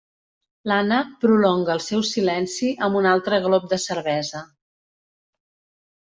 L'Anna 0.69 0.95
prolonga 1.25 1.73
el 1.73 1.83
seu 1.87 1.99
silenci 2.11 2.69
amb 2.87 2.97
un 3.01 3.07
altre 3.09 3.39
glop 3.43 3.67
de 3.75 3.79
cervesa. 3.83 4.41